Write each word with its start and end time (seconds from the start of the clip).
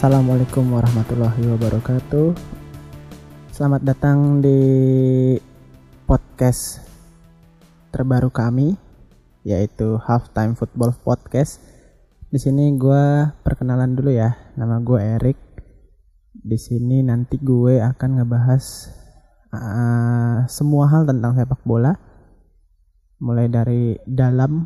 Assalamualaikum 0.00 0.64
warahmatullahi 0.72 1.44
wabarakatuh. 1.44 2.32
Selamat 3.52 3.84
datang 3.84 4.40
di 4.40 4.56
podcast 6.08 6.80
terbaru 7.92 8.32
kami, 8.32 8.80
yaitu 9.44 10.00
Halftime 10.00 10.56
Football 10.56 10.96
Podcast. 11.04 11.60
Di 12.32 12.40
sini 12.40 12.72
gue 12.80 13.28
perkenalan 13.44 13.92
dulu 13.92 14.08
ya, 14.08 14.40
nama 14.56 14.80
gue 14.80 15.20
Erik. 15.20 15.36
Di 16.32 16.56
sini 16.56 17.04
nanti 17.04 17.36
gue 17.36 17.84
akan 17.84 18.24
ngebahas 18.24 18.64
uh, 19.52 20.48
semua 20.48 20.88
hal 20.96 21.04
tentang 21.04 21.36
sepak 21.36 21.60
bola, 21.68 21.92
mulai 23.20 23.52
dari 23.52 24.00
dalam 24.08 24.64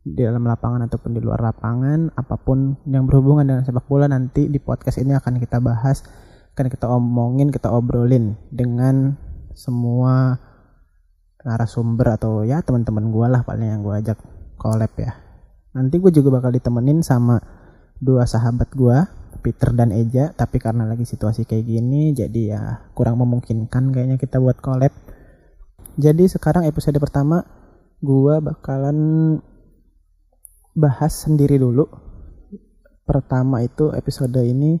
di 0.00 0.24
dalam 0.24 0.48
lapangan 0.48 0.88
ataupun 0.88 1.12
di 1.12 1.20
luar 1.20 1.44
lapangan 1.44 2.16
apa 2.16 2.40
pun 2.40 2.72
yang 2.88 3.04
berhubungan 3.04 3.44
dengan 3.44 3.62
sepak 3.68 3.84
bola 3.84 4.08
nanti 4.08 4.48
di 4.48 4.56
podcast 4.56 4.96
ini 4.96 5.12
akan 5.12 5.36
kita 5.36 5.60
bahas 5.60 6.00
akan 6.56 6.66
kita 6.72 6.88
omongin 6.88 7.52
kita 7.52 7.68
obrolin 7.68 8.36
dengan 8.48 9.14
semua 9.52 10.40
narasumber 11.44 12.16
atau 12.20 12.44
ya 12.44 12.60
teman-teman 12.60 13.12
gue 13.12 13.26
lah 13.28 13.40
paling 13.44 13.68
yang 13.68 13.80
gue 13.84 13.94
ajak 13.96 14.18
collab 14.60 14.92
ya. 15.00 15.16
Nanti 15.72 15.96
gue 15.96 16.12
juga 16.12 16.40
bakal 16.40 16.52
ditemenin 16.52 17.00
sama 17.00 17.40
dua 18.00 18.24
sahabat 18.24 18.72
gue 18.72 18.96
Peter 19.40 19.72
dan 19.72 19.92
Eja 19.92 20.36
tapi 20.36 20.60
karena 20.60 20.84
lagi 20.84 21.08
situasi 21.08 21.48
kayak 21.48 21.64
gini 21.64 22.12
jadi 22.12 22.40
ya 22.44 22.62
kurang 22.92 23.20
memungkinkan 23.20 23.92
kayaknya 23.92 24.16
kita 24.20 24.36
buat 24.36 24.60
collab. 24.60 24.92
Jadi 25.96 26.28
sekarang 26.28 26.68
episode 26.68 26.96
pertama 27.00 27.44
gue 28.00 28.34
bakalan 28.40 28.98
bahas 30.74 31.26
sendiri 31.26 31.58
dulu. 31.58 31.86
Pertama 33.06 33.62
itu 33.66 33.90
episode 33.90 34.38
ini 34.38 34.78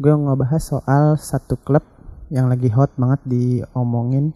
gue 0.00 0.10
ngebahas 0.10 0.58
soal 0.58 1.14
satu 1.20 1.60
klub 1.60 1.84
yang 2.32 2.50
lagi 2.50 2.72
hot 2.72 2.96
banget 2.98 3.20
diomongin 3.26 4.34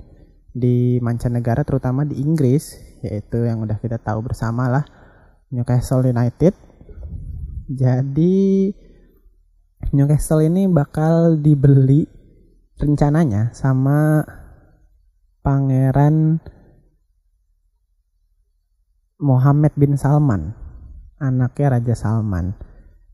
di 0.54 1.02
mancanegara 1.02 1.66
terutama 1.66 2.06
di 2.06 2.22
Inggris 2.22 2.78
yaitu 3.02 3.42
yang 3.42 3.64
udah 3.66 3.80
kita 3.82 3.98
tahu 3.98 4.22
bersama 4.22 4.70
lah 4.70 4.84
Newcastle 5.50 6.06
United. 6.06 6.54
Jadi 7.64 8.70
Newcastle 9.90 10.46
ini 10.46 10.70
bakal 10.70 11.42
dibeli 11.42 12.06
rencananya 12.78 13.50
sama 13.54 14.22
Pangeran 15.42 16.38
Mohammed 19.18 19.72
bin 19.74 19.96
Salman 19.96 20.63
anaknya 21.24 21.80
Raja 21.80 21.96
Salman 21.96 22.52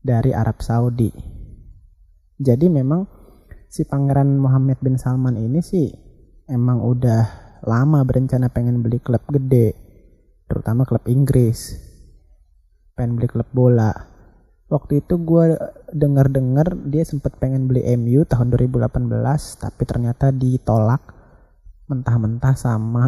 dari 0.03 0.35
Arab 0.35 0.59
Saudi. 0.59 1.07
Jadi 2.41 2.67
memang 2.67 3.07
si 3.71 3.87
Pangeran 3.87 4.35
Muhammad 4.35 4.83
bin 4.83 4.99
Salman 4.99 5.39
ini 5.39 5.63
sih 5.63 5.87
emang 6.51 6.83
udah 6.83 7.23
lama 7.63 8.03
berencana 8.03 8.51
pengen 8.51 8.83
beli 8.83 8.99
klub 8.99 9.23
gede, 9.31 9.77
terutama 10.51 10.83
klub 10.83 11.05
Inggris. 11.07 11.79
Pengen 12.97 13.15
beli 13.15 13.31
klub 13.31 13.47
bola. 13.55 13.93
Waktu 14.67 15.03
itu 15.03 15.19
gue 15.19 15.55
dengar-dengar 15.91 16.75
dia 16.87 17.03
sempat 17.03 17.35
pengen 17.39 17.67
beli 17.67 17.83
MU 17.95 18.23
tahun 18.27 18.51
2018, 18.55 18.91
tapi 19.59 19.83
ternyata 19.83 20.31
ditolak 20.31 21.03
mentah-mentah 21.91 22.55
sama 22.55 23.07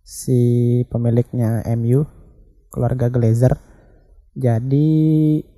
si 0.00 0.40
pemiliknya 0.88 1.60
MU 1.76 2.21
keluarga 2.72 3.12
Glazer. 3.12 3.60
Jadi 4.32 4.88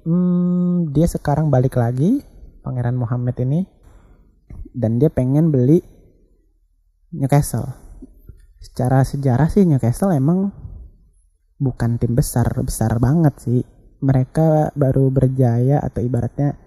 hmm, 0.02 0.90
dia 0.90 1.06
sekarang 1.06 1.46
balik 1.46 1.78
lagi 1.78 2.18
Pangeran 2.66 2.98
Muhammad 2.98 3.38
ini. 3.38 3.62
Dan 4.74 4.98
dia 4.98 5.08
pengen 5.08 5.54
beli 5.54 5.78
Newcastle. 7.14 7.70
Secara 8.58 9.06
sejarah 9.06 9.46
sih 9.46 9.62
Newcastle 9.62 10.10
emang 10.10 10.50
bukan 11.62 12.02
tim 12.02 12.18
besar 12.18 12.50
besar 12.66 12.98
banget 12.98 13.34
sih. 13.38 13.62
Mereka 14.02 14.74
baru 14.74 15.14
berjaya 15.14 15.78
atau 15.78 16.02
ibaratnya 16.02 16.58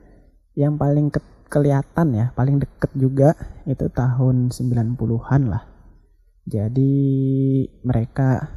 yang 0.55 0.79
paling 0.79 1.11
ke 1.11 1.19
kelihatan 1.47 2.11
ya 2.11 2.25
paling 2.35 2.59
deket 2.59 2.91
juga 2.95 3.31
itu 3.67 3.91
tahun 3.91 4.51
90-an 4.51 5.41
lah. 5.51 5.63
Jadi 6.47 6.95
mereka 7.83 8.47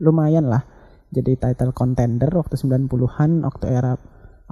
lumayan 0.00 0.48
lah 0.48 0.75
jadi 1.16 1.32
title 1.40 1.72
contender 1.72 2.28
waktu 2.28 2.60
90-an 2.60 3.48
waktu 3.48 3.64
era 3.72 3.96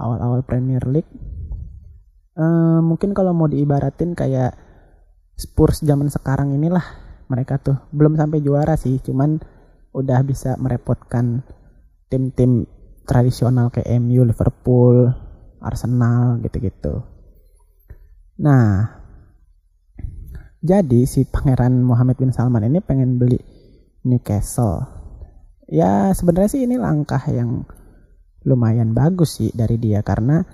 awal-awal 0.01 0.41
Premier 0.41 0.81
League. 0.89 1.09
Uh, 2.35 2.81
mungkin 2.81 3.13
kalau 3.13 3.31
mau 3.31 3.45
diibaratin 3.45 4.17
kayak 4.17 4.57
Spurs 5.37 5.85
zaman 5.85 6.09
sekarang 6.09 6.57
inilah 6.57 6.83
mereka 7.29 7.61
tuh. 7.61 7.77
Belum 7.93 8.17
sampai 8.17 8.41
juara 8.41 8.73
sih 8.75 8.97
cuman 8.97 9.37
udah 9.93 10.19
bisa 10.25 10.57
merepotkan 10.57 11.45
tim-tim 12.09 12.67
tradisional 13.05 13.69
kayak 13.69 14.01
MU, 14.01 14.25
Liverpool, 14.25 15.13
Arsenal 15.61 16.41
gitu-gitu. 16.43 17.05
Nah, 18.41 18.99
jadi 20.59 21.05
si 21.07 21.23
Pangeran 21.23 21.85
Muhammad 21.85 22.17
bin 22.19 22.33
Salman 22.33 22.67
ini 22.67 22.81
pengen 22.81 23.21
beli 23.21 23.39
Newcastle 24.03 25.04
ya 25.69 26.13
sebenarnya 26.13 26.49
sih 26.51 26.63
ini 26.65 26.77
langkah 26.77 27.21
yang 27.29 27.65
lumayan 28.45 28.93
bagus 28.93 29.41
sih 29.41 29.49
dari 29.53 29.81
dia 29.81 30.05
karena 30.05 30.45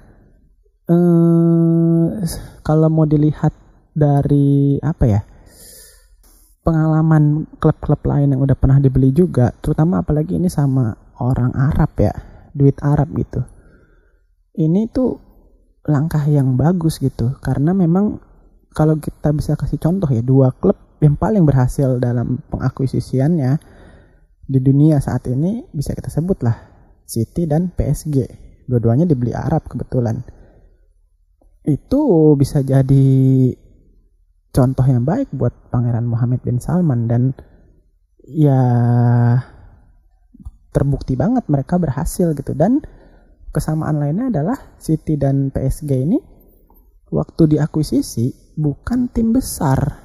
eh, 0.88 2.06
kalau 2.64 2.88
mau 2.88 3.04
dilihat 3.04 3.52
dari 3.92 4.80
apa 4.80 5.06
ya 5.08 5.22
pengalaman 6.62 7.50
klub-klub 7.60 8.00
lain 8.08 8.38
yang 8.38 8.42
udah 8.46 8.56
pernah 8.56 8.80
dibeli 8.80 9.12
juga 9.12 9.52
terutama 9.60 10.00
apalagi 10.00 10.40
ini 10.40 10.48
sama 10.48 10.96
orang 11.20 11.52
Arab 11.54 11.92
ya 12.00 12.14
duit 12.56 12.78
Arab 12.84 13.12
gitu. 13.16 13.42
Ini 14.52 14.92
tuh 14.92 15.16
langkah 15.88 16.22
yang 16.28 16.60
bagus 16.60 17.02
gitu 17.02 17.40
karena 17.42 17.74
memang 17.74 18.22
kalau 18.72 18.96
kita 19.02 19.34
bisa 19.34 19.58
kasih 19.58 19.82
contoh 19.82 20.08
ya 20.12 20.22
dua 20.22 20.54
klub 20.54 20.78
yang 21.02 21.18
paling 21.18 21.44
berhasil 21.44 21.98
dalam 21.98 22.40
pengakuisisiannya 22.54 23.58
di 24.52 24.60
dunia 24.60 25.00
saat 25.00 25.32
ini 25.32 25.64
bisa 25.72 25.96
kita 25.96 26.12
sebut 26.12 26.44
lah 26.44 26.58
City 27.08 27.48
dan 27.48 27.72
PSG. 27.72 28.28
Dua-duanya 28.68 29.08
dibeli 29.08 29.32
Arab 29.32 29.68
kebetulan. 29.72 30.20
Itu 31.64 32.36
bisa 32.36 32.60
jadi 32.60 33.08
contoh 34.52 34.84
yang 34.84 35.08
baik 35.08 35.32
buat 35.32 35.72
Pangeran 35.72 36.04
Muhammad 36.04 36.44
bin 36.44 36.60
Salman 36.60 37.08
dan 37.08 37.32
ya 38.28 38.60
terbukti 40.72 41.16
banget 41.16 41.48
mereka 41.52 41.76
berhasil 41.80 42.32
gitu 42.36 42.56
dan 42.56 42.80
kesamaan 43.52 44.00
lainnya 44.00 44.32
adalah 44.32 44.58
City 44.80 45.20
dan 45.20 45.52
PSG 45.52 45.92
ini 45.92 46.20
waktu 47.12 47.60
diakuisisi 47.60 48.56
bukan 48.56 49.12
tim 49.12 49.36
besar 49.36 50.00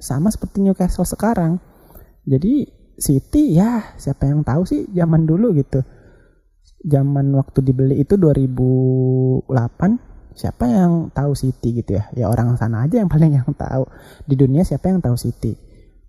sama 0.00 0.32
seperti 0.32 0.64
Newcastle 0.64 1.04
sekarang 1.04 1.60
jadi 2.24 2.79
City 3.00 3.56
ya 3.56 3.96
siapa 3.96 4.28
yang 4.28 4.44
tahu 4.44 4.68
sih 4.68 4.84
zaman 4.92 5.24
dulu 5.24 5.56
gitu. 5.56 5.80
Zaman 6.84 7.32
waktu 7.32 7.64
dibeli 7.64 8.00
itu 8.04 8.20
2008 8.20 9.48
siapa 10.36 10.64
yang 10.68 11.08
tahu 11.12 11.32
City 11.32 11.80
gitu 11.80 11.96
ya? 11.96 12.04
Ya 12.12 12.28
orang 12.28 12.60
sana 12.60 12.84
aja 12.84 13.00
yang 13.00 13.08
paling 13.12 13.32
yang 13.40 13.48
tahu. 13.56 13.88
Di 14.28 14.36
dunia 14.36 14.62
siapa 14.62 14.92
yang 14.92 15.00
tahu 15.00 15.16
City 15.16 15.56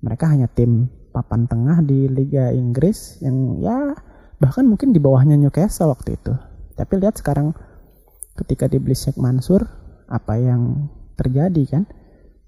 mereka 0.02 0.28
hanya 0.34 0.50
tim 0.50 0.90
papan 1.14 1.46
tengah 1.46 1.80
di 1.86 2.10
Liga 2.10 2.50
Inggris 2.50 3.22
yang 3.22 3.62
ya 3.62 3.94
bahkan 4.42 4.66
mungkin 4.66 4.92
di 4.92 5.00
bawahnya 5.00 5.38
Newcastle 5.38 5.94
waktu 5.94 6.18
itu. 6.18 6.34
Tapi 6.74 6.94
lihat 6.98 7.22
sekarang 7.22 7.54
ketika 8.36 8.66
dibeli 8.66 8.98
Sheikh 8.98 9.22
Mansur 9.22 9.64
apa 10.10 10.36
yang 10.42 10.92
terjadi 11.16 11.64
kan? 11.70 11.84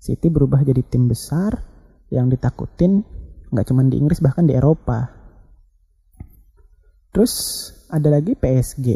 City 0.03 0.27
berubah 0.27 0.67
jadi 0.67 0.83
tim 0.83 1.07
besar 1.07 1.63
yang 2.11 2.27
ditakutin 2.27 3.07
nggak 3.53 3.69
cuma 3.69 3.85
di 3.85 4.01
Inggris 4.01 4.19
bahkan 4.19 4.49
di 4.49 4.57
Eropa. 4.57 5.13
Terus 7.13 7.33
ada 7.93 8.09
lagi 8.09 8.33
PSG 8.33 8.87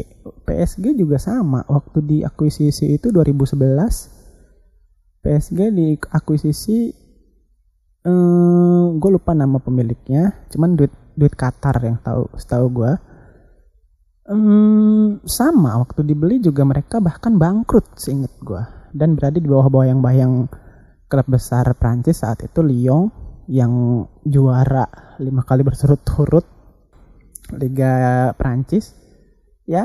PSG 0.42 0.98
juga 0.98 1.22
sama. 1.22 1.62
Waktu 1.70 1.98
di 2.02 2.18
akuisisi 2.26 2.98
itu 2.98 3.14
2011 3.14 5.22
PSG 5.22 5.58
di 5.70 5.94
akuisisi 5.94 6.90
eh, 8.02 8.84
gue 8.98 9.10
lupa 9.14 9.38
nama 9.38 9.62
pemiliknya. 9.62 10.50
Cuman 10.50 10.74
duit 10.74 10.90
duit 11.14 11.38
Qatar 11.38 11.78
yang 11.78 12.02
tahu 12.02 12.26
setahu 12.34 12.66
gue 12.74 12.92
hmm, 14.26 15.22
sama. 15.22 15.78
Waktu 15.78 16.02
dibeli 16.02 16.42
juga 16.42 16.66
mereka 16.66 16.98
bahkan 16.98 17.38
bangkrut 17.38 17.94
seinget 17.94 18.34
gue 18.42 18.62
dan 18.98 19.14
berada 19.14 19.38
di 19.38 19.46
bawah 19.46 19.70
bawah 19.70 19.86
yang 19.86 20.02
bayang 20.02 20.50
klub 21.06 21.30
besar 21.30 21.70
Prancis 21.78 22.26
saat 22.26 22.42
itu 22.44 22.60
Lyon 22.60 23.27
yang 23.48 24.04
juara 24.28 25.16
lima 25.18 25.40
kali 25.40 25.64
berturut-turut 25.64 26.44
Liga 27.56 28.28
Prancis 28.36 28.92
ya 29.64 29.84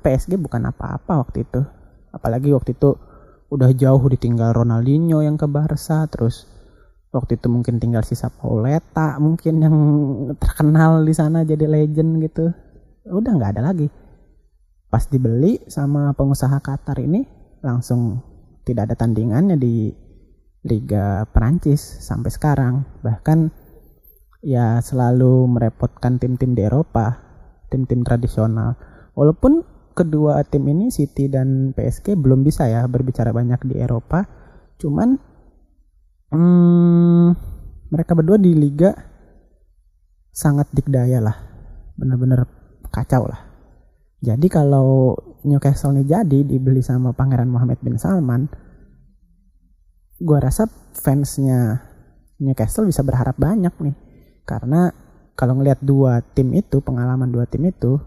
PSG 0.00 0.40
bukan 0.40 0.64
apa-apa 0.72 1.20
waktu 1.20 1.44
itu. 1.44 1.60
Apalagi 2.12 2.56
waktu 2.56 2.72
itu 2.72 2.96
udah 3.52 3.68
jauh 3.76 4.00
ditinggal 4.08 4.56
Ronaldinho 4.56 5.20
yang 5.20 5.36
ke 5.36 5.44
Barca 5.44 6.08
terus 6.08 6.48
waktu 7.12 7.36
itu 7.36 7.52
mungkin 7.52 7.76
tinggal 7.76 8.00
sisa 8.00 8.32
Pauleta 8.32 9.20
mungkin 9.20 9.54
yang 9.60 9.76
terkenal 10.40 11.04
di 11.04 11.12
sana 11.12 11.44
jadi 11.44 11.68
legend 11.68 12.24
gitu. 12.24 12.48
Udah 13.12 13.36
nggak 13.36 13.60
ada 13.60 13.72
lagi. 13.72 13.92
Pas 14.88 15.04
dibeli 15.04 15.60
sama 15.68 16.16
pengusaha 16.16 16.60
Qatar 16.64 16.96
ini 17.00 17.24
langsung 17.60 18.24
tidak 18.64 18.88
ada 18.88 18.94
tandingannya 18.96 19.56
di 19.60 19.92
Liga 20.62 21.26
Perancis 21.30 21.82
sampai 21.82 22.30
sekarang. 22.30 22.86
Bahkan 23.02 23.50
ya 24.42 24.82
selalu 24.82 25.46
merepotkan 25.46 26.18
tim-tim 26.18 26.54
di 26.54 26.62
Eropa 26.66 27.32
tim-tim 27.72 28.04
tradisional. 28.04 28.76
Walaupun 29.16 29.64
kedua 29.96 30.44
tim 30.44 30.68
ini 30.68 30.92
City 30.92 31.32
dan 31.32 31.72
PSG 31.72 32.20
belum 32.20 32.44
bisa 32.44 32.68
ya 32.68 32.84
berbicara 32.84 33.32
banyak 33.32 33.64
di 33.64 33.80
Eropa. 33.80 34.28
Cuman 34.76 35.16
hmm, 36.28 37.28
mereka 37.88 38.12
berdua 38.12 38.36
di 38.36 38.52
liga 38.52 38.92
sangat 40.28 40.68
dikdaya 40.76 41.24
lah. 41.24 41.36
Bener-bener 41.96 42.44
kacau 42.92 43.24
lah. 43.24 43.40
Jadi 44.22 44.46
kalau 44.46 45.18
Newcastle 45.42 45.98
ini 45.98 46.06
jadi 46.06 46.46
dibeli 46.46 46.78
sama 46.78 47.10
Pangeran 47.10 47.50
Mohammed 47.50 47.82
bin 47.82 47.98
Salman 47.98 48.46
gua 50.22 50.38
rasa 50.38 50.70
fansnya 50.94 51.82
Newcastle 52.42 52.86
bisa 52.86 53.02
berharap 53.02 53.38
banyak 53.38 53.74
nih. 53.82 53.96
Karena 54.42 54.90
kalau 55.38 55.58
ngelihat 55.58 55.82
dua 55.82 56.22
tim 56.34 56.50
itu 56.54 56.82
pengalaman 56.82 57.30
dua 57.30 57.46
tim 57.46 57.62
itu 57.66 57.98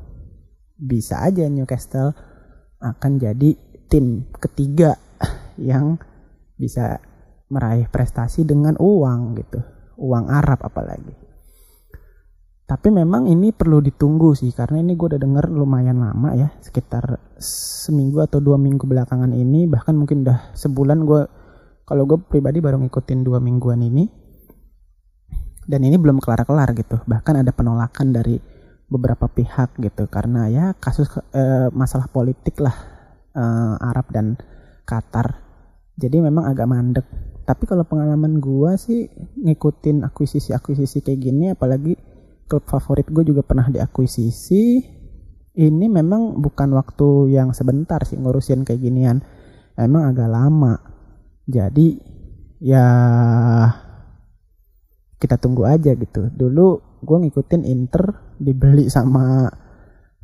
bisa 0.75 1.23
aja 1.23 1.47
Newcastle 1.47 2.11
akan 2.83 3.11
jadi 3.19 3.55
tim 3.87 4.27
ketiga 4.35 4.99
yang 5.59 5.95
bisa 6.59 6.99
meraih 7.47 7.87
prestasi 7.87 8.43
dengan 8.43 8.75
uang 8.75 9.39
gitu. 9.39 9.59
Uang 9.95 10.27
Arab 10.27 10.59
apalagi. 10.67 11.15
Tapi 12.65 12.89
memang 12.89 13.29
ini 13.29 13.53
perlu 13.53 13.77
ditunggu 13.77 14.33
sih 14.33 14.49
karena 14.49 14.81
ini 14.81 14.97
gue 14.97 15.13
udah 15.13 15.21
denger 15.21 15.53
lumayan 15.53 16.01
lama 16.01 16.33
ya 16.33 16.49
sekitar 16.65 17.37
seminggu 17.37 18.25
atau 18.25 18.41
dua 18.41 18.57
minggu 18.57 18.89
belakangan 18.89 19.29
ini 19.37 19.69
bahkan 19.69 19.93
mungkin 19.93 20.25
udah 20.25 20.49
sebulan 20.57 21.05
gue 21.05 21.21
kalau 21.85 22.09
gue 22.09 22.17
pribadi 22.17 22.57
baru 22.59 22.81
ngikutin 22.81 23.21
dua 23.21 23.37
mingguan 23.37 23.85
ini 23.85 24.09
dan 25.65 25.81
ini 25.81 25.97
belum 25.97 26.21
kelar-kelar 26.21 26.73
gitu. 26.77 27.01
Bahkan 27.05 27.45
ada 27.45 27.51
penolakan 27.53 28.13
dari 28.13 28.37
beberapa 28.89 29.25
pihak 29.25 29.77
gitu. 29.81 30.05
Karena 30.09 30.49
ya 30.49 30.73
kasus 30.77 31.09
eh, 31.33 31.69
masalah 31.73 32.09
politik 32.09 32.57
lah 32.61 32.73
eh, 33.33 33.75
Arab 33.81 34.09
dan 34.13 34.37
Qatar. 34.85 35.41
Jadi 35.97 36.21
memang 36.21 36.49
agak 36.49 36.67
mandek. 36.69 37.07
Tapi 37.45 37.69
kalau 37.69 37.85
pengalaman 37.85 38.41
gue 38.41 38.71
sih 38.81 39.05
ngikutin 39.45 40.01
akuisisi-akuisisi 40.09 41.05
kayak 41.05 41.19
gini 41.21 41.53
apalagi 41.53 41.93
klub 42.49 42.65
favorit 42.65 43.05
gue 43.09 43.25
juga 43.25 43.45
pernah 43.45 43.69
diakuisisi. 43.69 44.93
Ini 45.55 45.85
memang 45.87 46.41
bukan 46.41 46.73
waktu 46.75 47.31
yang 47.31 47.55
sebentar 47.55 48.01
sih 48.03 48.17
ngurusin 48.17 48.65
kayak 48.65 48.81
ginian. 48.81 49.21
Emang 49.77 50.09
agak 50.09 50.27
lama 50.27 50.94
jadi 51.45 51.87
ya 52.57 52.85
kita 55.21 55.37
tunggu 55.37 55.69
aja 55.69 55.93
gitu. 55.93 56.29
Dulu 56.33 56.99
gue 57.05 57.17
ngikutin 57.25 57.63
Inter 57.65 58.35
dibeli 58.41 58.89
sama 58.89 59.49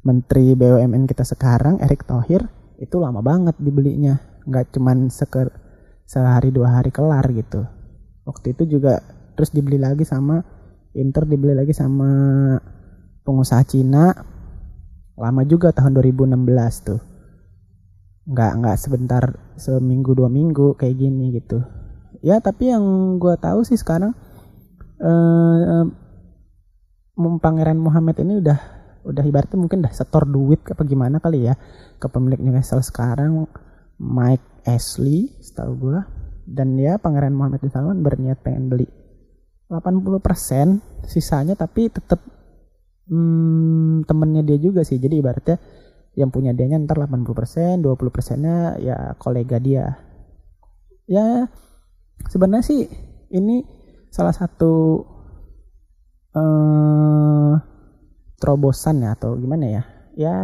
menteri 0.02 0.58
BUMN 0.58 1.06
kita 1.06 1.22
sekarang 1.22 1.78
Erick 1.78 2.10
Thohir 2.10 2.50
itu 2.82 2.98
lama 2.98 3.22
banget 3.22 3.54
dibelinya. 3.62 4.18
Nggak 4.50 4.74
cuman 4.74 5.14
seker 5.14 5.54
sehari 6.10 6.50
dua 6.50 6.82
hari 6.82 6.90
kelar 6.90 7.30
gitu. 7.32 7.66
Waktu 8.26 8.58
itu 8.58 8.78
juga 8.78 9.02
terus 9.38 9.54
dibeli 9.54 9.78
lagi 9.78 10.04
sama 10.06 10.42
Inter 10.92 11.24
dibeli 11.24 11.54
lagi 11.56 11.72
sama 11.72 12.10
pengusaha 13.22 13.64
Cina. 13.64 14.12
Lama 15.22 15.46
juga 15.46 15.70
tahun 15.70 15.94
2016 16.02 16.34
tuh 16.82 17.11
nggak 18.28 18.52
nggak 18.62 18.78
sebentar 18.78 19.24
seminggu 19.58 20.14
dua 20.14 20.30
minggu 20.30 20.78
kayak 20.78 20.96
gini 20.98 21.36
gitu. 21.38 21.62
Ya 22.22 22.38
tapi 22.38 22.70
yang 22.70 23.18
gue 23.18 23.34
tahu 23.42 23.66
sih 23.66 23.78
sekarang 23.78 24.14
eh, 25.02 25.86
Pangeran 27.18 27.78
Muhammad 27.78 28.18
ini 28.22 28.42
udah 28.42 28.60
udah 29.02 29.24
ibaratnya 29.26 29.58
mungkin 29.58 29.82
udah 29.82 29.94
setor 29.94 30.30
duit 30.30 30.62
apa 30.70 30.86
gimana 30.86 31.18
kali 31.18 31.50
ya 31.50 31.58
ke 31.98 32.06
pemilik 32.06 32.38
Newcastle 32.38 32.86
sekarang 32.86 33.50
Mike 33.98 34.46
Ashley 34.70 35.34
setahu 35.42 35.74
gue 35.90 36.00
dan 36.46 36.78
ya 36.78 37.02
Pangeran 37.02 37.34
Muhammad 37.34 37.66
bin 37.66 37.74
Salman 37.74 38.06
berniat 38.06 38.46
pengen 38.46 38.70
beli 38.70 38.86
80% 39.72 41.08
sisanya 41.08 41.56
tapi 41.56 41.88
tetap 41.88 42.22
hmm, 43.08 44.04
temennya 44.04 44.44
dia 44.44 44.60
juga 44.60 44.84
sih. 44.84 45.00
Jadi 45.00 45.24
ibaratnya 45.24 45.58
yang 46.16 46.28
punya 46.28 46.52
dia 46.52 46.68
ntar 46.76 47.00
80% 47.00 47.80
20% 47.84 48.44
nya 48.44 48.76
ya 48.80 48.98
kolega 49.16 49.58
dia. 49.58 49.96
Ya 51.08 51.48
sebenarnya 52.28 52.66
sih 52.68 52.82
ini 53.32 53.64
salah 54.12 54.36
satu 54.36 55.04
uh, 56.36 57.54
terobosan 58.40 59.04
ya 59.04 59.16
atau 59.16 59.40
gimana 59.40 59.66
ya? 59.72 59.84
Ya 60.20 60.38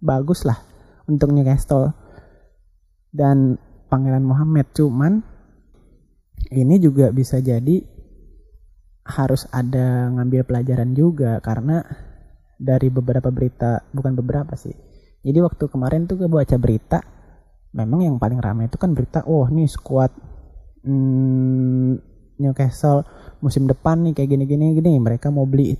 bagus 0.00 0.44
lah 0.44 0.60
untuk 1.08 1.32
Newcastle 1.32 1.96
dan 3.16 3.56
Pangeran 3.88 4.26
Muhammad 4.26 4.68
cuman 4.76 5.24
ini 6.52 6.76
juga 6.78 7.10
bisa 7.14 7.40
jadi 7.40 7.82
harus 9.06 9.46
ada 9.54 10.10
ngambil 10.10 10.42
pelajaran 10.42 10.90
juga 10.92 11.38
karena 11.38 11.86
dari 12.56 12.88
beberapa 12.88 13.28
berita 13.28 13.84
bukan 13.92 14.16
beberapa 14.16 14.56
sih. 14.56 14.74
Jadi 15.22 15.38
waktu 15.42 15.64
kemarin 15.68 16.08
tuh 16.08 16.20
gue 16.20 16.28
baca 16.28 16.56
berita 16.56 16.98
memang 17.76 18.08
yang 18.08 18.16
paling 18.16 18.40
ramai 18.40 18.72
itu 18.72 18.80
kan 18.80 18.96
berita 18.96 19.20
oh 19.28 19.44
nih 19.52 19.68
squad 19.68 20.08
hmm, 20.86 22.00
Newcastle 22.40 23.04
musim 23.44 23.68
depan 23.68 24.00
nih 24.06 24.16
kayak 24.16 24.28
gini-gini 24.32 24.72
gini 24.76 24.96
mereka 24.96 25.28
mau 25.28 25.44
beli 25.44 25.76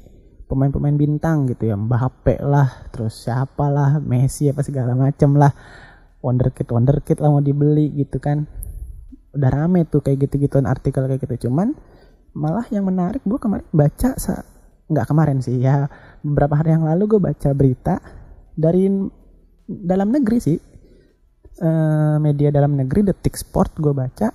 pemain-pemain 0.46 0.94
bintang 0.94 1.50
gitu 1.50 1.68
ya. 1.68 1.76
Mbappe 1.76 2.40
lah 2.40 2.90
terus 2.94 3.26
siapa 3.26 3.66
lah 3.68 3.98
Messi 3.98 4.48
apa 4.50 4.62
segala 4.62 4.94
macem 4.94 5.34
lah. 5.36 5.52
Wonderkid 6.24 6.66
wonderkid 6.72 7.22
lah 7.22 7.30
mau 7.30 7.42
dibeli 7.44 7.92
gitu 7.94 8.18
kan. 8.22 8.46
Udah 9.36 9.50
rame 9.52 9.84
tuh 9.84 10.00
kayak 10.00 10.26
gitu-gituan 10.26 10.64
artikel 10.64 11.04
kayak 11.06 11.22
gitu. 11.22 11.50
Cuman 11.50 11.76
malah 12.32 12.64
yang 12.72 12.88
menarik 12.88 13.20
gue 13.24 13.38
kemarin 13.38 13.66
baca 13.72 14.16
nggak 14.90 15.06
kemarin 15.06 15.38
sih 15.42 15.58
ya. 15.58 15.86
Beberapa 16.22 16.62
hari 16.62 16.74
yang 16.74 16.86
lalu 16.86 17.16
gue 17.16 17.20
baca 17.22 17.50
berita 17.54 17.98
dari 18.54 18.90
dalam 19.66 20.08
negeri 20.10 20.38
sih. 20.40 20.58
Uh, 21.56 22.20
media 22.20 22.52
dalam 22.52 22.76
negeri 22.76 23.00
detik 23.00 23.32
sport 23.32 23.80
gue 23.80 23.88
baca 23.96 24.28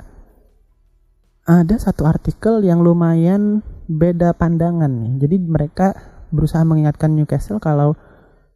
ada 1.45 1.75
satu 1.77 2.09
artikel 2.09 2.65
yang 2.65 2.81
lumayan 2.85 3.65
beda 3.89 4.37
pandangan 4.37 4.89
nih. 4.89 5.13
Jadi 5.25 5.35
mereka 5.41 5.87
berusaha 6.29 6.61
mengingatkan 6.63 7.11
Newcastle 7.17 7.59
kalau 7.59 7.97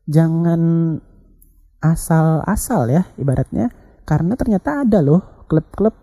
jangan 0.05 0.95
asal-asal 1.81 2.89
ya 2.89 3.03
ibaratnya 3.19 3.69
karena 4.05 4.33
ternyata 4.37 4.85
ada 4.85 5.01
loh 5.01 5.45
klub-klub 5.49 5.93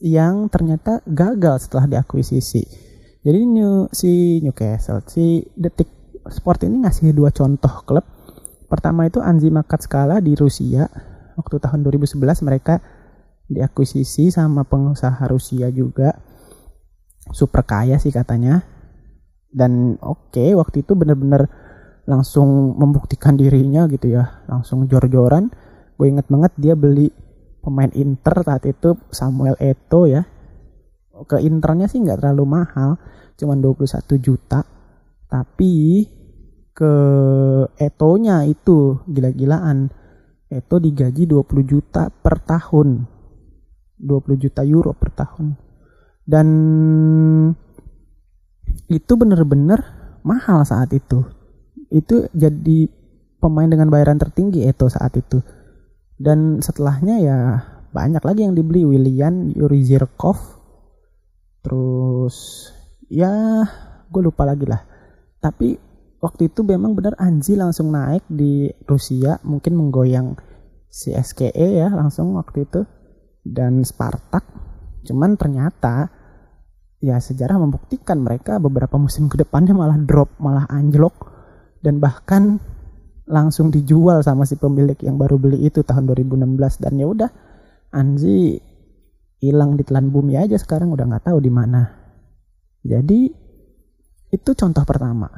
yang 0.00 0.48
ternyata 0.48 1.04
gagal 1.04 1.68
setelah 1.68 1.86
diakuisisi. 1.86 2.89
Jadi 3.20 3.40
New, 3.44 3.86
si 3.92 4.40
Newcastle, 4.40 5.04
si 5.04 5.44
Detik 5.52 5.88
Sport 6.28 6.64
ini 6.64 6.84
ngasih 6.84 7.12
dua 7.12 7.32
contoh 7.32 7.84
klub. 7.84 8.04
Pertama 8.68 9.08
itu 9.08 9.20
Anzi 9.20 9.52
Makatskala 9.52 10.24
di 10.24 10.32
Rusia. 10.36 10.88
Waktu 11.36 11.56
tahun 11.60 11.84
2011 11.84 12.16
mereka 12.44 12.80
diakuisisi 13.50 14.32
sama 14.32 14.64
pengusaha 14.64 15.20
Rusia 15.28 15.68
juga. 15.68 16.16
Super 17.32 17.64
kaya 17.68 18.00
sih 18.00 18.12
katanya. 18.12 18.64
Dan 19.50 19.98
oke 20.00 20.32
okay, 20.32 20.50
waktu 20.54 20.86
itu 20.86 20.96
bener-bener 20.96 21.50
langsung 22.08 22.74
membuktikan 22.74 23.38
dirinya 23.38 23.86
gitu 23.86 24.10
ya 24.10 24.42
langsung 24.50 24.90
jor-joran 24.90 25.52
gue 25.94 26.06
inget 26.08 26.26
banget 26.26 26.52
dia 26.58 26.74
beli 26.74 27.12
pemain 27.60 27.92
Inter 27.92 28.40
saat 28.42 28.66
itu 28.66 28.98
Samuel 29.14 29.54
Eto 29.60 30.10
ya 30.10 30.26
ke 31.26 31.40
Internya 31.40 31.88
sih 31.90 32.00
nggak 32.00 32.20
terlalu 32.20 32.44
mahal 32.46 33.00
cuma 33.40 33.56
21 33.56 34.20
juta. 34.20 34.64
Tapi 35.30 36.04
ke 36.76 36.94
Etonya 37.80 38.44
itu 38.44 39.00
gila-gilaan. 39.08 39.88
Eto 40.50 40.82
digaji 40.82 41.30
20 41.30 41.62
juta 41.62 42.10
per 42.10 42.42
tahun. 42.42 43.06
20 44.00 44.42
juta 44.42 44.60
euro 44.66 44.92
per 44.96 45.10
tahun. 45.14 45.54
Dan 46.26 46.48
itu 48.90 49.12
bener-bener 49.14 49.80
mahal 50.26 50.66
saat 50.66 50.90
itu. 50.90 51.22
Itu 51.90 52.26
jadi 52.34 52.90
pemain 53.38 53.70
dengan 53.70 53.88
bayaran 53.88 54.18
tertinggi 54.18 54.66
itu 54.66 54.86
saat 54.90 55.14
itu. 55.16 55.40
Dan 56.20 56.60
setelahnya 56.60 57.16
ya 57.22 57.38
banyak 57.90 58.22
lagi 58.22 58.44
yang 58.44 58.54
dibeli. 58.58 58.82
William 58.82 59.48
Yuri 59.54 59.86
Zirkov 59.86 60.59
terus 61.60 62.68
ya 63.10 63.64
gue 64.10 64.22
lupa 64.22 64.44
lagi 64.44 64.66
lah. 64.66 64.82
Tapi 65.40 65.76
waktu 66.20 66.52
itu 66.52 66.60
memang 66.66 66.92
benar 66.92 67.16
Anji 67.16 67.56
langsung 67.56 67.94
naik 67.94 68.26
di 68.28 68.68
Rusia 68.84 69.40
mungkin 69.46 69.78
menggoyang 69.78 70.36
si 70.90 71.14
SKE 71.14 71.80
ya 71.80 71.88
langsung 71.88 72.36
waktu 72.36 72.66
itu 72.66 72.82
dan 73.46 73.86
Spartak. 73.86 74.44
Cuman 75.06 75.38
ternyata 75.38 76.12
ya 77.00 77.16
sejarah 77.16 77.56
membuktikan 77.56 78.20
mereka 78.20 78.60
beberapa 78.60 79.00
musim 79.00 79.32
ke 79.32 79.40
depannya 79.40 79.72
malah 79.72 79.96
drop 79.96 80.36
malah 80.36 80.68
anjlok 80.68 81.32
dan 81.80 81.96
bahkan 81.96 82.60
langsung 83.24 83.72
dijual 83.72 84.20
sama 84.20 84.44
si 84.44 84.60
pemilik 84.60 84.98
yang 85.00 85.16
baru 85.16 85.40
beli 85.40 85.64
itu 85.64 85.80
tahun 85.80 86.12
2016 86.12 86.82
dan 86.84 86.92
ya 87.00 87.06
udah 87.08 87.30
Anji 87.90 88.60
hilang 89.40 89.74
di 89.74 89.82
telan 89.82 90.12
bumi 90.12 90.36
aja 90.36 90.56
sekarang 90.60 90.92
udah 90.92 91.08
nggak 91.08 91.32
tahu 91.32 91.38
di 91.40 91.50
mana 91.52 91.82
jadi 92.84 93.20
itu 94.30 94.50
contoh 94.54 94.84
pertama 94.84 95.28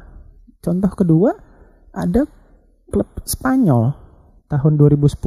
contoh 0.59 0.91
kedua 0.91 1.31
ada 1.95 2.27
klub 2.91 3.09
Spanyol 3.25 3.95
tahun 4.51 4.73
2010 4.77 5.17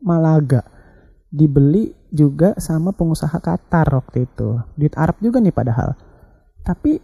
Malaga 0.00 0.64
dibeli 1.30 1.94
juga 2.10 2.58
sama 2.58 2.90
pengusaha 2.90 3.38
Qatar 3.38 3.86
waktu 3.94 4.26
itu. 4.26 4.58
Duit 4.74 4.94
Arab 4.98 5.22
juga 5.22 5.38
nih 5.38 5.54
padahal. 5.54 5.94
Tapi 6.66 6.98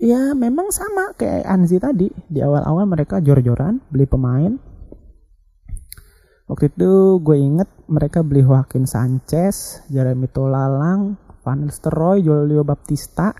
ya 0.00 0.32
memang 0.32 0.72
sama 0.72 1.12
kayak 1.14 1.44
Anzi 1.44 1.76
tadi. 1.76 2.08
Di 2.08 2.40
awal-awal 2.40 2.88
mereka 2.88 3.20
jor-joran 3.20 3.84
beli 3.92 4.08
pemain. 4.08 4.56
Waktu 6.52 6.68
itu 6.68 7.16
gue 7.24 7.36
inget 7.40 7.70
mereka 7.88 8.20
beli 8.20 8.44
Joaquin 8.44 8.84
Sanchez, 8.84 9.80
Jeremy 9.88 10.28
Tolalang, 10.28 11.16
Van 11.40 11.64
Nistelrooy, 11.64 12.20
Julio 12.20 12.60
Baptista. 12.60 13.32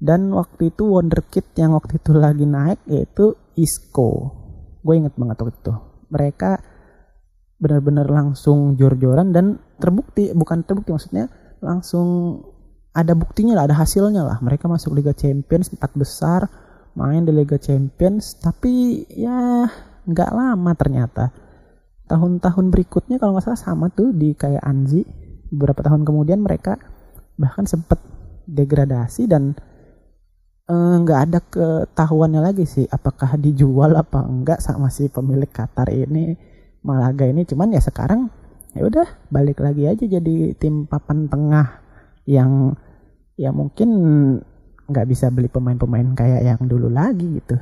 Dan 0.00 0.32
waktu 0.32 0.72
itu 0.72 0.88
wonderkid 0.88 1.52
yang 1.60 1.76
waktu 1.76 2.00
itu 2.00 2.16
lagi 2.16 2.48
naik 2.48 2.80
yaitu 2.88 3.36
Isco. 3.60 4.32
Gue 4.80 4.96
inget 4.96 5.20
banget 5.20 5.36
waktu 5.36 5.58
itu. 5.60 5.74
Mereka 6.08 6.50
benar-benar 7.60 8.08
langsung 8.08 8.80
jor-joran 8.80 9.36
dan 9.36 9.60
terbukti 9.76 10.32
bukan 10.32 10.64
terbukti 10.64 10.96
maksudnya 10.96 11.28
langsung 11.60 12.40
ada 12.94 13.12
buktinya 13.18 13.58
lah 13.58 13.66
ada 13.66 13.76
hasilnya 13.76 14.22
lah 14.22 14.38
mereka 14.38 14.70
masuk 14.70 14.94
Liga 14.94 15.10
Champions 15.10 15.74
empat 15.74 15.90
besar 15.98 16.46
main 16.94 17.26
di 17.26 17.34
Liga 17.34 17.58
Champions 17.58 18.38
tapi 18.38 19.02
ya 19.10 19.66
nggak 20.06 20.30
lama 20.30 20.70
ternyata 20.78 21.47
tahun-tahun 22.08 22.72
berikutnya 22.72 23.20
kalau 23.20 23.36
nggak 23.36 23.44
salah 23.44 23.60
sama 23.60 23.92
tuh 23.92 24.16
di 24.16 24.32
kayak 24.32 24.64
Anzi. 24.64 25.04
Beberapa 25.48 25.80
tahun 25.80 26.04
kemudian 26.04 26.44
mereka 26.44 26.76
bahkan 27.40 27.64
sempat 27.64 28.00
degradasi 28.48 29.28
dan 29.28 29.56
eh, 30.68 30.94
nggak 31.04 31.18
eh, 31.20 31.24
ada 31.28 31.40
ketahuannya 31.40 32.40
lagi 32.40 32.64
sih 32.64 32.84
apakah 32.88 33.36
dijual 33.36 33.96
apa 33.96 34.24
enggak 34.24 34.60
sama 34.60 34.92
si 34.92 35.08
pemilik 35.08 35.48
Qatar 35.48 35.92
ini 35.92 36.36
Malaga 36.84 37.28
ini. 37.28 37.44
Cuman 37.44 37.72
ya 37.72 37.80
sekarang 37.80 38.28
ya 38.76 38.84
udah 38.84 39.08
balik 39.32 39.60
lagi 39.64 39.88
aja 39.88 40.04
jadi 40.04 40.52
tim 40.56 40.84
papan 40.84 41.28
tengah 41.28 41.80
yang 42.28 42.76
ya 43.40 43.52
mungkin 43.52 43.88
nggak 44.88 45.06
bisa 45.08 45.28
beli 45.28 45.48
pemain-pemain 45.48 46.12
kayak 46.16 46.40
yang 46.44 46.60
dulu 46.64 46.88
lagi 46.92 47.40
gitu. 47.40 47.56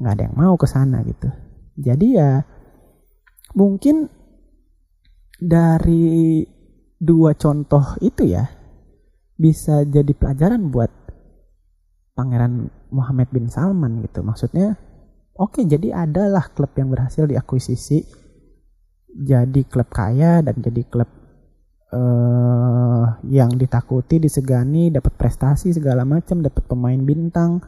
Nggak 0.00 0.12
ada 0.12 0.22
yang 0.28 0.36
mau 0.36 0.54
ke 0.56 0.68
sana 0.68 1.00
gitu. 1.04 1.28
Jadi 1.76 2.16
ya 2.16 2.40
mungkin 3.56 4.12
dari 5.40 6.44
dua 6.96 7.32
contoh 7.36 7.96
itu 8.04 8.28
ya 8.28 8.44
bisa 9.36 9.84
jadi 9.84 10.12
pelajaran 10.16 10.68
buat 10.68 10.92
Pangeran 12.16 12.72
Muhammad 12.88 13.28
bin 13.28 13.52
Salman 13.52 14.00
gitu 14.00 14.24
maksudnya 14.24 14.80
Oke, 15.36 15.68
jadi 15.68 15.92
adalah 15.92 16.48
klub 16.48 16.72
yang 16.80 16.88
berhasil 16.88 17.28
diakuisisi 17.28 18.00
jadi 19.16 19.68
klub 19.68 19.92
kaya 19.92 20.40
dan 20.40 20.56
jadi 20.64 20.80
klub 20.88 21.08
uh, 21.92 23.20
yang 23.28 23.52
ditakuti, 23.52 24.16
disegani, 24.16 24.88
dapat 24.88 25.12
prestasi 25.16 25.76
segala 25.76 26.08
macam, 26.08 26.40
dapat 26.40 26.64
pemain 26.64 26.96
bintang, 27.00 27.60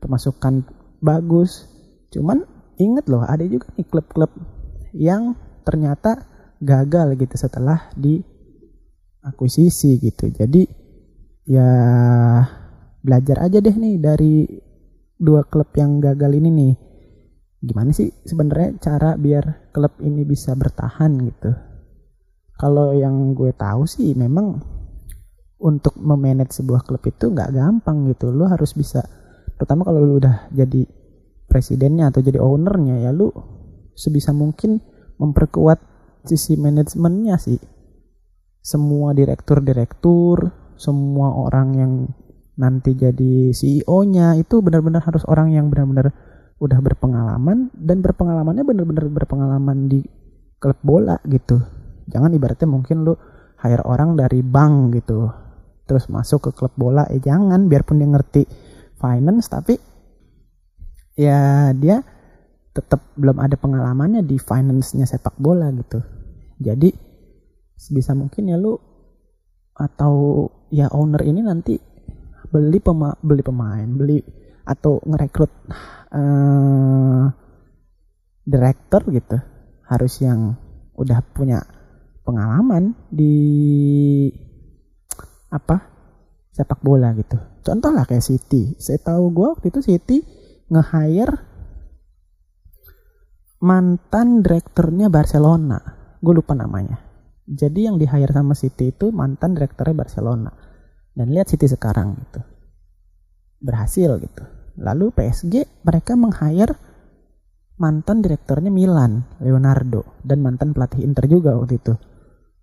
pemasukan 0.00 0.64
bagus. 1.04 1.68
Cuman 2.08 2.44
inget 2.80 3.04
loh, 3.08 3.24
ada 3.24 3.44
juga 3.44 3.68
nih 3.76 3.84
klub-klub 3.84 4.32
yang 4.94 5.34
ternyata 5.64 6.28
gagal 6.60 7.16
gitu 7.16 7.40
setelah 7.40 7.88
diakuisisi 7.96 9.96
gitu. 10.02 10.28
Jadi 10.28 10.68
ya 11.48 11.70
belajar 13.00 13.48
aja 13.48 13.64
deh 13.64 13.72
nih 13.72 13.96
dari 13.96 14.44
dua 15.16 15.48
klub 15.48 15.72
yang 15.76 16.00
gagal 16.00 16.32
ini 16.36 16.50
nih. 16.52 16.74
Gimana 17.60 17.92
sih 17.92 18.08
sebenarnya 18.24 18.80
cara 18.80 19.20
biar 19.20 19.72
klub 19.72 20.00
ini 20.00 20.24
bisa 20.24 20.56
bertahan 20.56 21.12
gitu? 21.28 21.52
Kalau 22.56 22.92
yang 22.92 23.32
gue 23.32 23.52
tahu 23.56 23.88
sih 23.88 24.12
memang 24.16 24.60
untuk 25.60 25.92
memanage 26.00 26.56
sebuah 26.56 26.88
klub 26.88 27.04
itu 27.04 27.28
nggak 27.32 27.52
gampang 27.52 28.08
gitu. 28.08 28.32
Lo 28.32 28.48
harus 28.48 28.72
bisa 28.72 29.04
terutama 29.60 29.84
kalau 29.84 30.00
lo 30.00 30.16
udah 30.16 30.48
jadi 30.52 30.88
presidennya 31.44 32.08
atau 32.08 32.24
jadi 32.24 32.40
ownernya 32.40 33.04
ya 33.04 33.12
lo 33.12 33.59
sebisa 34.00 34.32
mungkin 34.32 34.80
memperkuat 35.20 35.76
sisi 36.24 36.56
manajemennya 36.56 37.36
sih. 37.36 37.60
Semua 38.64 39.12
direktur-direktur 39.12 40.56
semua 40.80 41.36
orang 41.36 41.68
yang 41.76 41.92
nanti 42.56 42.96
jadi 42.96 43.52
CEO-nya 43.52 44.40
itu 44.40 44.64
benar-benar 44.64 45.04
harus 45.04 45.28
orang 45.28 45.52
yang 45.52 45.68
benar-benar 45.68 46.08
udah 46.56 46.80
berpengalaman 46.80 47.68
dan 47.76 48.00
berpengalamannya 48.00 48.64
bener-bener 48.64 49.04
berpengalaman 49.12 49.92
di 49.92 50.00
klub 50.56 50.80
bola 50.80 51.20
gitu. 51.28 51.60
Jangan 52.08 52.32
ibaratnya 52.32 52.68
mungkin 52.68 53.04
lu 53.04 53.12
hire 53.60 53.84
orang 53.84 54.16
dari 54.16 54.40
bank 54.40 54.96
gitu 54.96 55.28
terus 55.84 56.06
masuk 56.06 56.48
ke 56.48 56.50
klub 56.54 56.72
bola 56.78 57.04
eh 57.10 57.18
jangan 57.18 57.66
biarpun 57.66 57.98
dia 57.98 58.08
ngerti 58.08 58.42
finance 58.96 59.50
tapi 59.50 59.74
ya 61.18 61.74
dia 61.74 61.98
tetap 62.70 63.14
belum 63.18 63.42
ada 63.42 63.58
pengalamannya 63.58 64.22
di 64.22 64.38
finance-nya 64.38 65.06
sepak 65.06 65.34
bola 65.42 65.74
gitu. 65.74 65.98
Jadi 66.62 66.90
sebisa 67.74 68.14
mungkin 68.14 68.52
ya 68.52 68.56
lu 68.60 68.78
atau 69.74 70.46
ya 70.70 70.92
owner 70.92 71.24
ini 71.24 71.40
nanti 71.40 71.74
beli 72.50 72.78
pema 72.78 73.16
beli 73.24 73.42
pemain 73.42 73.88
beli 73.88 74.20
atau 74.62 75.02
ngerekrut 75.02 75.52
uh, 76.14 77.26
director 78.46 79.02
gitu. 79.10 79.38
Harus 79.90 80.22
yang 80.22 80.54
udah 80.94 81.18
punya 81.34 81.58
pengalaman 82.22 82.94
di 83.10 83.34
apa 85.50 85.90
sepak 86.54 86.78
bola 86.78 87.10
gitu. 87.18 87.34
Contoh 87.66 87.90
lah 87.90 88.06
kayak 88.06 88.22
City. 88.22 88.78
Saya 88.78 89.02
tahu 89.02 89.34
gue 89.34 89.46
waktu 89.58 89.66
itu 89.74 89.80
City 89.82 90.18
nge-hire 90.70 91.49
mantan 93.60 94.40
direkturnya 94.40 95.12
Barcelona. 95.12 95.78
Gue 96.20 96.32
lupa 96.36 96.56
namanya. 96.56 96.96
Jadi 97.44 97.86
yang 97.88 98.00
di 98.00 98.08
hire 98.08 98.32
sama 98.32 98.56
City 98.56 98.92
itu 98.92 99.12
mantan 99.12 99.52
direkturnya 99.52 99.96
Barcelona. 99.96 100.50
Dan 101.12 101.28
lihat 101.32 101.52
City 101.52 101.68
sekarang 101.68 102.16
gitu. 102.16 102.40
Berhasil 103.60 104.16
gitu. 104.16 104.42
Lalu 104.80 105.12
PSG 105.12 105.84
mereka 105.84 106.16
meng-hire 106.16 106.72
mantan 107.80 108.20
direkturnya 108.20 108.72
Milan, 108.72 109.24
Leonardo, 109.40 110.20
dan 110.24 110.44
mantan 110.44 110.72
pelatih 110.76 111.04
Inter 111.04 111.24
juga 111.28 111.56
waktu 111.56 111.80
itu. 111.80 111.92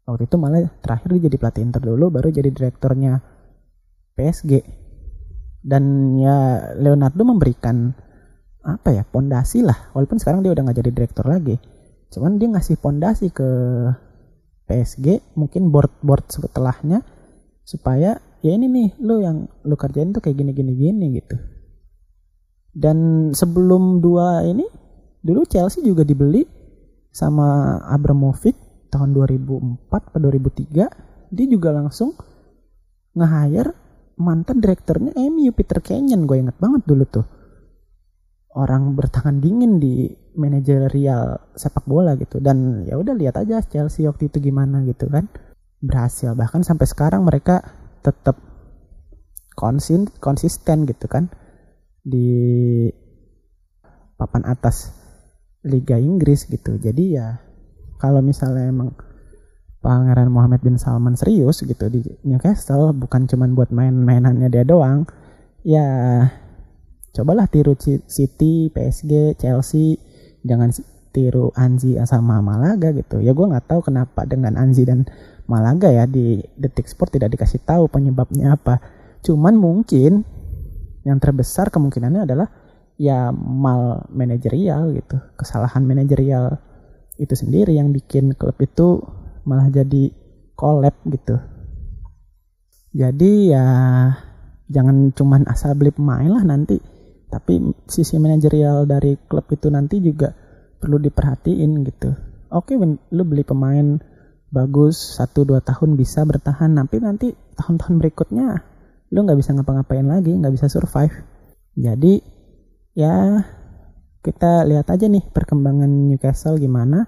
Waktu 0.07 0.23
itu 0.29 0.35
malah 0.39 0.65
terakhir 0.81 1.09
dia 1.17 1.27
jadi 1.29 1.37
pelatih 1.41 1.61
Inter 1.65 1.81
dulu, 1.83 2.13
baru 2.13 2.29
jadi 2.29 2.49
direkturnya 2.53 3.21
PSG. 4.17 4.61
Dan 5.61 6.15
ya 6.21 6.71
Leonardo 6.79 7.21
memberikan 7.27 7.91
apa 8.67 8.91
ya 8.91 9.03
pondasi 9.07 9.63
lah, 9.63 9.95
walaupun 9.95 10.19
sekarang 10.19 10.43
dia 10.43 10.51
udah 10.51 10.67
nggak 10.67 10.77
jadi 10.83 10.91
direktur 10.91 11.25
lagi. 11.31 11.55
Cuman 12.11 12.35
dia 12.35 12.51
ngasih 12.51 12.75
pondasi 12.83 13.31
ke 13.31 13.47
PSG, 14.67 15.35
mungkin 15.39 15.71
board-board 15.71 16.27
setelahnya 16.27 16.99
supaya 17.63 18.19
ya 18.43 18.51
ini 18.51 18.67
nih 18.67 18.89
lo 18.99 19.23
yang 19.23 19.47
lo 19.63 19.75
kerjain 19.79 20.11
tuh 20.11 20.19
kayak 20.19 20.35
gini 20.35 20.51
gini 20.51 20.71
gini 20.75 21.05
gitu. 21.15 21.35
Dan 22.75 23.31
sebelum 23.31 24.03
dua 24.03 24.43
ini 24.43 24.67
dulu 25.23 25.47
Chelsea 25.47 25.81
juga 25.81 26.03
dibeli 26.03 26.43
sama 27.09 27.79
Abramovich 27.87 28.55
tahun 28.91 29.15
2004 29.15 29.89
atau 29.89 30.19
2003 30.19 31.33
dia 31.33 31.47
juga 31.49 31.73
langsung 31.73 32.15
nge-hire 33.17 33.73
mantan 34.21 34.61
direkturnya 34.61 35.17
MU 35.17 35.51
Peter 35.51 35.81
Kenyon 35.81 36.29
gue 36.29 36.37
inget 36.37 36.57
banget 36.61 36.85
dulu 36.85 37.03
tuh 37.09 37.25
orang 38.57 38.97
bertangan 38.97 39.37
dingin 39.37 39.77
di 39.77 40.09
manajerial 40.33 41.53
sepak 41.53 41.85
bola 41.85 42.17
gitu. 42.17 42.41
Dan 42.41 42.89
ya 42.89 42.97
udah 42.97 43.13
lihat 43.13 43.37
aja 43.37 43.61
Chelsea 43.61 44.09
waktu 44.09 44.33
itu 44.33 44.41
gimana 44.41 44.81
gitu 44.89 45.05
kan. 45.07 45.29
Berhasil. 45.77 46.33
Bahkan 46.33 46.65
sampai 46.65 46.89
sekarang 46.89 47.21
mereka 47.21 47.61
tetap 48.01 48.41
konsin 49.53 50.09
konsisten 50.21 50.89
gitu 50.89 51.05
kan 51.05 51.29
di 52.01 52.29
papan 54.17 54.43
atas 54.49 54.93
Liga 55.61 56.01
Inggris 56.01 56.49
gitu. 56.49 56.81
Jadi 56.81 57.13
ya 57.13 57.37
kalau 58.01 58.25
misalnya 58.25 58.69
emang 58.69 58.93
Pangeran 59.77 60.33
Muhammad 60.33 60.65
bin 60.65 60.81
Salman 60.81 61.13
serius 61.13 61.61
gitu 61.61 61.85
di 61.93 62.01
Newcastle 62.25 62.97
bukan 62.97 63.29
cuman 63.29 63.53
buat 63.53 63.69
main-mainannya 63.69 64.49
dia 64.49 64.65
doang 64.65 65.05
ya 65.61 65.85
cobalah 67.17 67.49
tiru 67.49 67.73
City, 68.05 68.69
PSG, 68.69 69.33
Chelsea. 69.41 69.97
Jangan 70.45 70.69
tiru 71.09 71.49
Anzi 71.57 71.97
sama 72.05 72.45
Malaga 72.45 72.93
gitu. 72.93 73.17
Ya 73.25 73.33
gue 73.33 73.45
nggak 73.49 73.65
tahu 73.65 73.89
kenapa 73.89 74.29
dengan 74.29 74.53
Anzi 74.53 74.85
dan 74.85 75.09
Malaga 75.49 75.89
ya 75.89 76.05
di 76.05 76.37
detik 76.53 76.85
sport 76.85 77.17
tidak 77.17 77.33
dikasih 77.33 77.65
tahu 77.65 77.89
penyebabnya 77.89 78.53
apa. 78.53 78.77
Cuman 79.25 79.57
mungkin 79.57 80.21
yang 81.01 81.17
terbesar 81.17 81.73
kemungkinannya 81.73 82.29
adalah 82.29 82.47
ya 83.01 83.33
mal 83.33 84.05
manajerial 84.13 84.93
gitu. 84.93 85.17
Kesalahan 85.39 85.81
manajerial 85.87 86.61
itu 87.17 87.33
sendiri 87.33 87.73
yang 87.73 87.89
bikin 87.89 88.37
klub 88.37 88.59
itu 88.61 89.01
malah 89.47 89.73
jadi 89.73 90.13
collab 90.53 90.93
gitu. 91.09 91.39
Jadi 92.93 93.53
ya 93.55 93.65
jangan 94.67 95.15
cuman 95.15 95.47
asal 95.47 95.73
beli 95.73 95.95
pemain 95.95 96.27
lah 96.27 96.43
nanti 96.43 96.96
tapi 97.27 97.59
sisi 97.87 98.15
manajerial 98.17 98.87
dari 98.87 99.19
klub 99.27 99.47
itu 99.51 99.67
nanti 99.67 99.99
juga 99.99 100.31
perlu 100.79 100.97
diperhatiin 101.01 101.71
gitu. 101.83 102.09
Oke 102.53 102.79
lu 103.11 103.23
beli 103.27 103.43
pemain 103.43 103.99
bagus 104.47 105.19
satu 105.19 105.43
dua 105.43 105.59
tahun 105.59 105.99
bisa 105.99 106.23
bertahan 106.23 106.71
tapi 106.71 107.03
nanti 107.03 107.35
tahun-tahun 107.59 107.99
berikutnya 107.99 108.47
lu 109.11 109.27
nggak 109.27 109.39
bisa 109.39 109.51
ngapa-ngapain 109.51 110.07
lagi 110.07 110.31
nggak 110.31 110.53
bisa 110.55 110.71
survive. 110.71 111.13
Jadi 111.75 112.23
ya 112.95 113.43
kita 114.23 114.63
lihat 114.67 114.87
aja 114.87 115.05
nih 115.07 115.23
perkembangan 115.31 115.87
Newcastle 115.87 116.59
gimana 116.59 117.07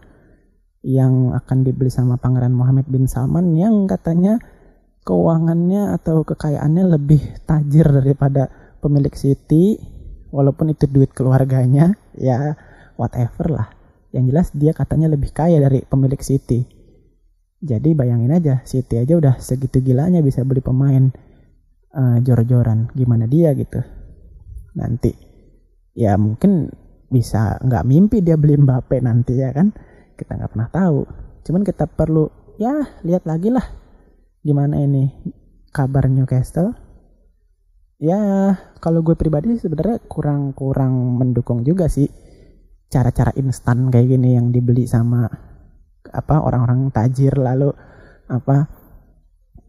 yang 0.83 1.35
akan 1.35 1.67
dibeli 1.67 1.91
sama 1.91 2.15
Pangeran 2.15 2.55
Mohammed 2.55 2.87
bin 2.87 3.07
Salman 3.07 3.55
yang 3.55 3.87
katanya 3.87 4.39
keuangannya 5.03 5.95
atau 5.99 6.23
kekayaannya 6.23 6.85
lebih 6.95 7.19
tajir 7.43 7.87
daripada 7.87 8.47
pemilik 8.79 9.11
City 9.11 9.79
walaupun 10.29 10.73
itu 10.73 10.85
duit 10.89 11.11
keluarganya 11.13 11.97
ya 12.17 12.57
whatever 12.95 13.47
lah. 13.49 13.67
Yang 14.09 14.23
jelas 14.33 14.47
dia 14.57 14.71
katanya 14.73 15.07
lebih 15.13 15.29
kaya 15.29 15.61
dari 15.61 15.85
pemilik 15.85 16.19
City. 16.21 16.65
Jadi 17.59 17.91
bayangin 17.93 18.31
aja 18.33 18.63
City 18.65 18.97
aja 18.97 19.19
udah 19.19 19.35
segitu 19.37 19.83
gilanya 19.83 20.23
bisa 20.23 20.41
beli 20.47 20.63
pemain 20.63 21.11
uh, 21.93 22.17
jor-joran. 22.23 22.89
Gimana 22.95 23.29
dia 23.29 23.53
gitu? 23.53 23.81
Nanti 24.77 25.13
ya 25.93 26.15
mungkin 26.15 26.71
bisa 27.09 27.57
nggak 27.59 27.85
mimpi 27.89 28.21
dia 28.21 28.37
beli 28.37 28.57
Mbappe 28.57 29.01
nanti 29.01 29.37
ya 29.37 29.53
kan? 29.53 29.73
Kita 30.17 30.37
nggak 30.39 30.51
pernah 30.55 30.69
tahu. 30.71 30.99
Cuman 31.45 31.61
kita 31.61 31.85
perlu 31.85 32.29
ya 32.57 32.73
lihat 33.05 33.29
lagi 33.29 33.53
lah. 33.53 33.65
Gimana 34.41 34.79
ini 34.79 35.11
kabar 35.69 36.09
Newcastle 36.09 36.88
ya 37.99 38.55
kalau 38.79 39.03
gue 39.03 39.13
pribadi 39.19 39.59
sebenarnya 39.59 39.99
kurang 40.07 40.55
kurang 40.55 41.19
mendukung 41.19 41.67
juga 41.67 41.91
sih 41.91 42.07
cara-cara 42.89 43.35
instan 43.37 43.91
kayak 43.91 44.17
gini 44.17 44.39
yang 44.39 44.49
dibeli 44.49 44.87
sama 44.87 45.27
apa 46.09 46.35
orang-orang 46.41 46.89
tajir 46.89 47.37
lalu 47.37 47.69
apa 48.31 48.79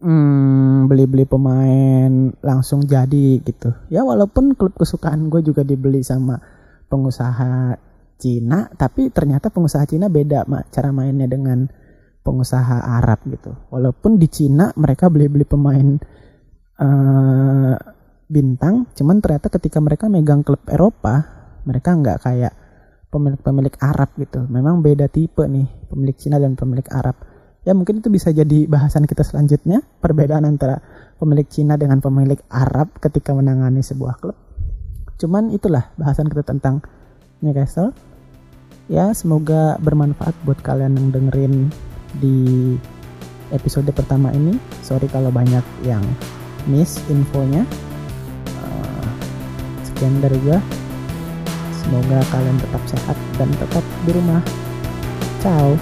hmm, 0.00 0.88
beli-beli 0.88 1.28
pemain 1.28 2.32
langsung 2.40 2.84
jadi 2.84 3.40
gitu. 3.44 3.70
Ya 3.92 4.02
walaupun 4.02 4.56
klub 4.56 4.74
kesukaan 4.74 5.28
gue 5.28 5.44
juga 5.44 5.62
dibeli 5.62 6.00
sama 6.00 6.40
pengusaha 6.88 7.76
Cina, 8.20 8.68
tapi 8.76 9.08
ternyata 9.08 9.48
pengusaha 9.48 9.88
Cina 9.88 10.12
beda 10.12 10.44
cara 10.68 10.92
mainnya 10.92 11.24
dengan 11.24 11.64
pengusaha 12.20 13.00
Arab 13.00 13.24
gitu. 13.32 13.56
Walaupun 13.72 14.20
di 14.20 14.28
Cina 14.28 14.72
mereka 14.76 15.08
beli-beli 15.08 15.48
pemain 15.48 15.96
uh, 16.80 17.74
bintang, 18.30 18.86
cuman 18.94 19.18
ternyata 19.18 19.50
ketika 19.50 19.82
mereka 19.82 20.06
megang 20.06 20.46
klub 20.46 20.62
Eropa, 20.70 21.26
mereka 21.66 21.98
nggak 21.98 22.18
kayak 22.22 22.54
pemilik-pemilik 23.10 23.74
Arab 23.82 24.14
gitu. 24.16 24.46
Memang 24.46 24.80
beda 24.80 25.10
tipe 25.10 25.42
nih 25.42 25.66
pemilik 25.90 26.14
Cina 26.14 26.38
dan 26.38 26.54
pemilik 26.54 26.86
Arab. 26.94 27.18
Ya 27.66 27.76
mungkin 27.76 28.00
itu 28.00 28.08
bisa 28.08 28.32
jadi 28.32 28.64
bahasan 28.70 29.04
kita 29.04 29.20
selanjutnya 29.26 29.84
perbedaan 30.00 30.48
antara 30.48 30.80
pemilik 31.20 31.44
Cina 31.44 31.76
dengan 31.76 32.00
pemilik 32.00 32.38
Arab 32.48 32.96
ketika 33.02 33.34
menangani 33.36 33.84
sebuah 33.84 34.16
klub. 34.22 34.38
Cuman 35.20 35.52
itulah 35.52 35.92
bahasan 36.00 36.30
kita 36.30 36.46
tentang 36.46 36.80
Newcastle. 37.44 37.92
Ya 38.88 39.12
semoga 39.12 39.76
bermanfaat 39.82 40.32
buat 40.46 40.62
kalian 40.64 40.96
yang 40.96 41.08
dengerin 41.12 41.54
di 42.16 42.38
episode 43.52 43.90
pertama 43.92 44.32
ini. 44.32 44.56
Sorry 44.80 45.10
kalau 45.12 45.28
banyak 45.28 45.62
yang 45.84 46.02
miss 46.64 46.96
infonya 47.12 47.66
sekian 50.00 50.16
dari 50.24 50.40
gue 50.40 50.56
semoga 51.76 52.24
kalian 52.32 52.56
tetap 52.56 52.80
sehat 52.88 53.20
dan 53.36 53.52
tetap 53.52 53.84
di 54.08 54.16
rumah. 54.16 54.40
Ciao 55.44 55.76